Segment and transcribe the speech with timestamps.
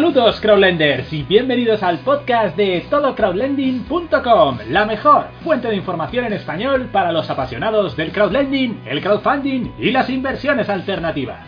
[0.00, 6.88] Saludos crowdlenders y bienvenidos al podcast de todocrowdlending.com, la mejor fuente de información en español
[6.90, 11.46] para los apasionados del crowdlending, el crowdfunding y las inversiones alternativas.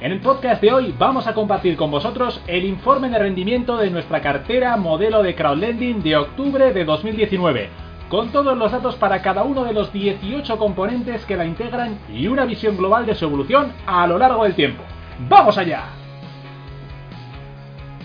[0.00, 3.90] En el podcast de hoy vamos a compartir con vosotros el informe de rendimiento de
[3.90, 7.68] nuestra cartera modelo de crowdlending de octubre de 2019,
[8.08, 12.26] con todos los datos para cada uno de los 18 componentes que la integran y
[12.26, 14.82] una visión global de su evolución a lo largo del tiempo.
[15.28, 15.99] ¡Vamos allá!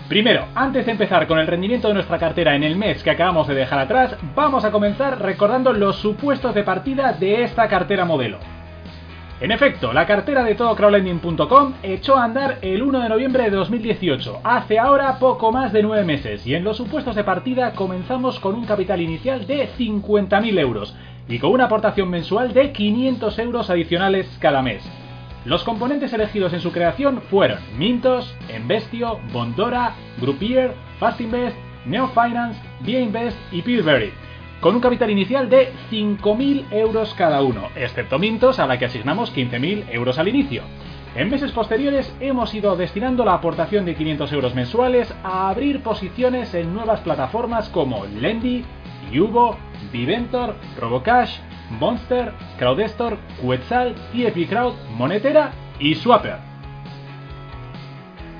[0.08, 3.48] Primero, antes de empezar con el rendimiento de nuestra cartera en el mes que acabamos
[3.48, 8.38] de dejar atrás, vamos a comenzar recordando los supuestos de partida de esta cartera modelo.
[9.40, 14.42] En efecto, la cartera de todocrowdlending.com echó a andar el 1 de noviembre de 2018,
[14.44, 18.54] hace ahora poco más de 9 meses, y en los supuestos de partida comenzamos con
[18.54, 20.96] un capital inicial de 50.000 euros
[21.28, 24.88] y con una aportación mensual de 500 euros adicionales cada mes.
[25.46, 33.62] Los componentes elegidos en su creación fueron Mintos, Investio, Bondora, Groupier, Fastinvest, Neofinance, Invest y
[33.62, 34.12] Pillberry,
[34.60, 39.32] con un capital inicial de 5.000 euros cada uno, excepto Mintos a la que asignamos
[39.32, 40.64] 15.000 euros al inicio.
[41.14, 46.54] En meses posteriores hemos ido destinando la aportación de 500 euros mensuales a abrir posiciones
[46.54, 48.64] en nuevas plataformas como Lendy,
[49.12, 49.56] Yubo,
[49.92, 51.38] Viventor, Robocash,
[51.70, 56.36] Monster, Crowdestor, Quetzal, TFP Crowd, Monetera y Swapper.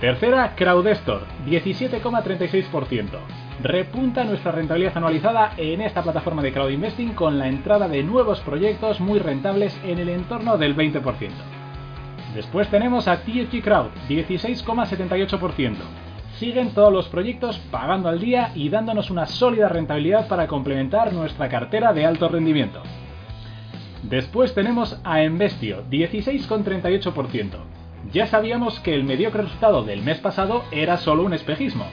[0.00, 7.48] Tercera, Crowdestor, 17,36% repunta nuestra rentabilidad anualizada en esta plataforma de crowd investing con la
[7.48, 11.30] entrada de nuevos proyectos muy rentables en el entorno del 20%.
[12.34, 15.76] Después tenemos a TFG Crowd, 16,78%.
[16.38, 21.48] Siguen todos los proyectos pagando al día y dándonos una sólida rentabilidad para complementar nuestra
[21.48, 22.82] cartera de alto rendimiento.
[24.02, 27.50] Después tenemos a Investio, 16,38%.
[28.12, 31.86] Ya sabíamos que el mediocre resultado del mes pasado era solo un espejismo,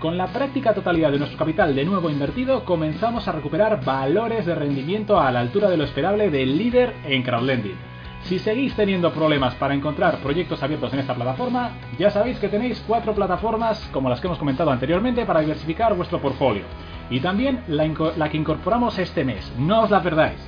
[0.00, 4.54] con la práctica totalidad de nuestro capital de nuevo invertido, comenzamos a recuperar valores de
[4.54, 7.76] rendimiento a la altura de lo esperable del líder en crowdlending.
[8.22, 12.82] Si seguís teniendo problemas para encontrar proyectos abiertos en esta plataforma, ya sabéis que tenéis
[12.86, 16.62] cuatro plataformas como las que hemos comentado anteriormente para diversificar vuestro portfolio.
[17.10, 20.38] Y también la, la que incorporamos este mes, no os la perdáis.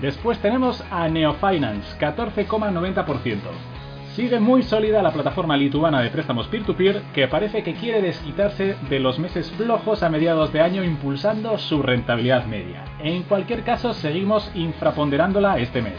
[0.00, 3.73] Después tenemos a Neofinance, 14,90%.
[4.14, 9.00] Sigue muy sólida la plataforma lituana de préstamos peer-to-peer que parece que quiere desquitarse de
[9.00, 12.84] los meses flojos a mediados de año impulsando su rentabilidad media.
[13.00, 15.98] En cualquier caso, seguimos infraponderándola este mes.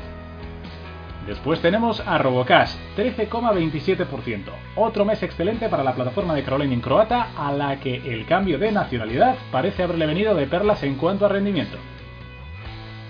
[1.28, 4.44] Después tenemos a Robocash, 13,27%.
[4.78, 8.72] Otro mes excelente para la plataforma de crowdlending croata a la que el cambio de
[8.72, 11.78] nacionalidad parece haberle venido de perlas en cuanto a rendimiento.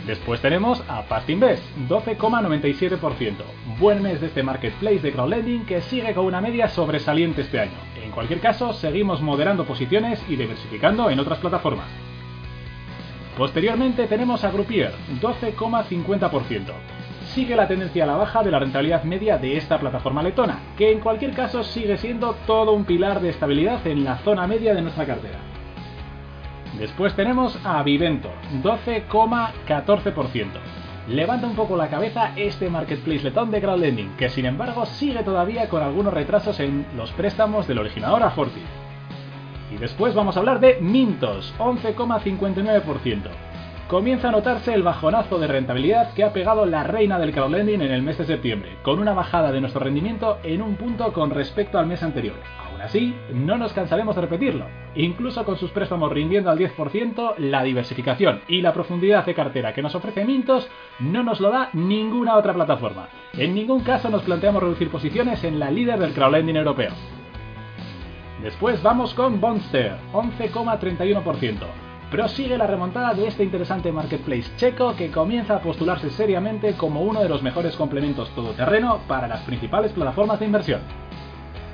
[0.06, 3.34] Después tenemos a Fast Invest, 12,97%.
[3.80, 7.78] Buen mes de este marketplace de crowdlending que sigue con una media sobresaliente este año.
[8.04, 11.88] En cualquier caso, seguimos moderando posiciones y diversificando en otras plataformas.
[13.36, 16.72] Posteriormente tenemos a Groupier, 12,50%.
[17.34, 20.92] Sigue la tendencia a la baja de la rentabilidad media de esta plataforma letona, que
[20.92, 24.84] en cualquier caso sigue siendo todo un pilar de estabilidad en la zona media de
[24.84, 25.55] nuestra cartera.
[26.80, 28.30] Después tenemos a Vivento,
[28.62, 30.48] 12,14%.
[31.08, 35.70] Levanta un poco la cabeza este marketplace letón de crowdlending, que sin embargo sigue todavía
[35.70, 38.62] con algunos retrasos en los préstamos del originador a Forti.
[39.72, 43.22] Y después vamos a hablar de Mintos, 11,59%.
[43.88, 47.92] Comienza a notarse el bajonazo de rentabilidad que ha pegado la reina del crowdlending en
[47.92, 51.78] el mes de septiembre, con una bajada de nuestro rendimiento en un punto con respecto
[51.78, 52.36] al mes anterior.
[52.68, 54.85] Aún así, no nos cansaremos de repetirlo.
[54.96, 59.82] Incluso con sus préstamos rindiendo al 10%, la diversificación y la profundidad de cartera que
[59.82, 60.70] nos ofrece Mintos
[61.00, 63.10] no nos lo da ninguna otra plataforma.
[63.34, 66.94] En ningún caso nos planteamos reducir posiciones en la líder del crowdlending europeo.
[68.42, 71.56] Después vamos con Bonster, 11,31%.
[72.10, 77.22] Prosigue la remontada de este interesante marketplace checo que comienza a postularse seriamente como uno
[77.22, 80.82] de los mejores complementos todoterreno para las principales plataformas de inversión.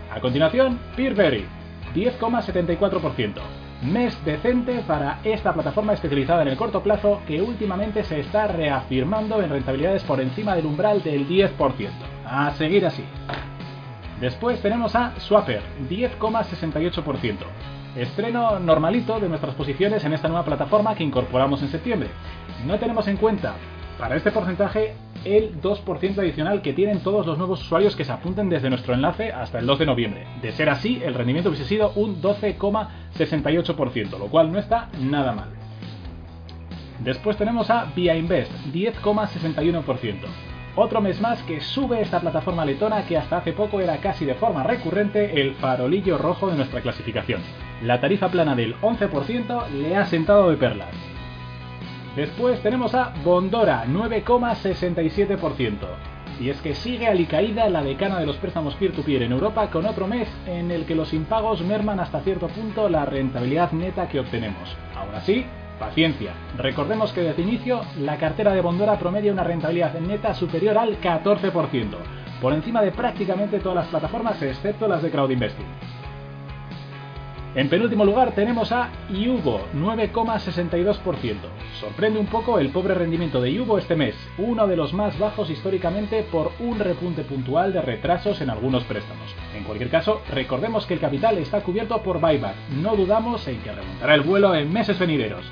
[0.09, 1.45] A continuación, Peerberry,
[1.93, 3.41] 10,74%.
[3.81, 9.41] Mes decente para esta plataforma especializada en el corto plazo que últimamente se está reafirmando
[9.41, 11.89] en rentabilidades por encima del umbral del 10%.
[12.25, 13.03] A seguir así.
[14.19, 17.37] Después tenemos a Swapper, 10,68%.
[17.95, 22.09] Estreno normalito de nuestras posiciones en esta nueva plataforma que incorporamos en septiembre.
[22.65, 23.55] No tenemos en cuenta
[24.01, 24.95] para este porcentaje
[25.25, 29.31] el 2% adicional que tienen todos los nuevos usuarios que se apunten desde nuestro enlace
[29.31, 30.25] hasta el 2 de noviembre.
[30.41, 35.49] De ser así, el rendimiento hubiese sido un 12,68%, lo cual no está nada mal.
[37.03, 40.15] Después tenemos a Via Invest, 10,61%.
[40.75, 44.33] Otro mes más que sube esta plataforma letona que hasta hace poco era casi de
[44.33, 47.41] forma recurrente el farolillo rojo de nuestra clasificación.
[47.83, 51.10] La tarifa plana del 11% le ha sentado de perlas.
[52.15, 55.87] Después tenemos a Bondora, 9,67%.
[56.39, 60.07] Y es que sigue alicaída la decana de los préstamos peer-to-peer en Europa con otro
[60.07, 64.75] mes en el que los impagos merman hasta cierto punto la rentabilidad neta que obtenemos.
[64.95, 65.45] Aún así,
[65.81, 66.33] Paciencia.
[66.57, 71.95] Recordemos que desde inicio la cartera de Bondora promedia una rentabilidad neta superior al 14%,
[72.39, 75.65] por encima de prácticamente todas las plataformas excepto las de crowd investing.
[77.53, 81.35] En penúltimo lugar tenemos a Iubo, 9,62%.
[81.81, 85.49] Sorprende un poco el pobre rendimiento de Iubo este mes, uno de los más bajos
[85.49, 89.35] históricamente por un repunte puntual de retrasos en algunos préstamos.
[89.53, 93.73] En cualquier caso, recordemos que el capital está cubierto por buyback, no dudamos en que
[93.73, 95.43] remontará el vuelo en meses venideros.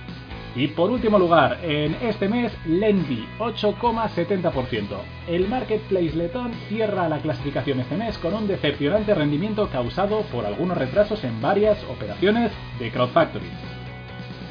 [0.55, 4.83] Y por último lugar, en este mes, Lendi, 8,70%.
[5.27, 10.77] El marketplace letón cierra la clasificación este mes con un decepcionante rendimiento causado por algunos
[10.77, 13.49] retrasos en varias operaciones de crowdfactory.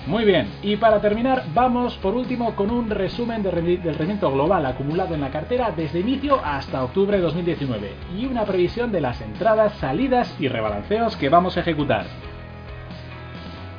[0.09, 5.15] Muy bien, y para terminar, vamos por último con un resumen del rendimiento global acumulado
[5.15, 9.75] en la cartera desde inicio hasta octubre de 2019 y una previsión de las entradas,
[9.75, 12.07] salidas y rebalanceos que vamos a ejecutar.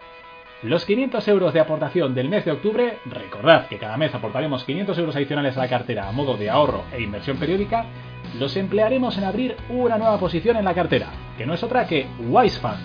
[0.65, 4.97] Los 500 euros de aportación del mes de octubre, recordad que cada mes aportaremos 500
[4.97, 7.85] euros adicionales a la cartera a modo de ahorro e inversión periódica,
[8.39, 12.07] los emplearemos en abrir una nueva posición en la cartera, que no es otra que
[12.31, 12.79] WiseFund,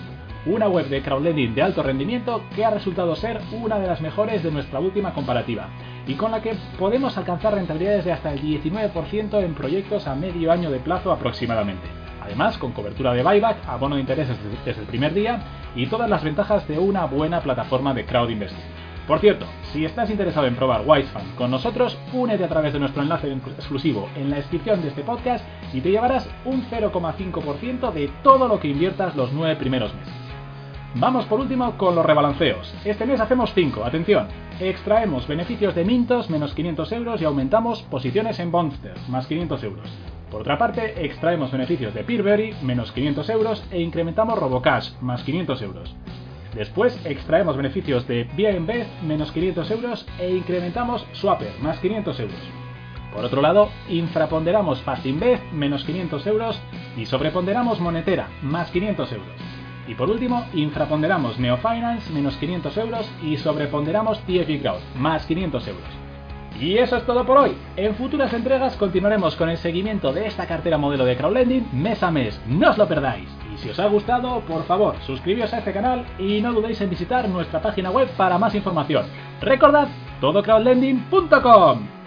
[0.45, 4.43] una web de crowdlending de alto rendimiento que ha resultado ser una de las mejores
[4.43, 5.69] de nuestra última comparativa
[6.05, 10.51] y con la que podemos alcanzar rentabilidades de hasta el 19% en proyectos a medio
[10.51, 12.00] año de plazo aproximadamente.
[12.21, 15.39] Además, con cobertura de buyback, abono de intereses desde el primer día
[15.75, 18.63] y todas las ventajas de una buena plataforma de crowd investing.
[19.07, 23.01] Por cierto, si estás interesado en probar WiseFund con nosotros, únete a través de nuestro
[23.01, 28.47] enlace exclusivo en la descripción de este podcast y te llevarás un 0,5% de todo
[28.47, 30.13] lo que inviertas los 9 primeros meses.
[30.95, 32.73] Vamos por último con los rebalanceos.
[32.85, 34.27] Este mes hacemos 5, atención.
[34.59, 39.89] Extraemos beneficios de Mintos menos 500 euros y aumentamos posiciones en Bonster más 500 euros.
[40.31, 45.61] Por otra parte, extraemos beneficios de Peerberry, menos 500 euros, e incrementamos Robocash, más 500
[45.61, 45.93] euros.
[46.55, 48.57] Después extraemos beneficios de Via
[49.03, 52.39] menos 500 euros, e incrementamos Swapper, más 500 euros.
[53.13, 56.61] Por otro lado, infraponderamos FastInvest, menos 500 euros,
[56.95, 59.35] y sobreponderamos Monetera, más 500 euros.
[59.85, 66.00] Y por último, infraponderamos Neofinance, menos 500 euros, y sobreponderamos TFI Crowd, más 500 euros.
[66.59, 67.57] Y eso es todo por hoy.
[67.75, 72.11] En futuras entregas continuaremos con el seguimiento de esta cartera modelo de crowdlending mes a
[72.11, 72.39] mes.
[72.47, 73.29] No os lo perdáis.
[73.53, 76.89] Y si os ha gustado, por favor, suscribíos a este canal y no dudéis en
[76.89, 79.05] visitar nuestra página web para más información.
[79.41, 79.87] Recordad
[80.19, 82.00] todocrowdlending.com.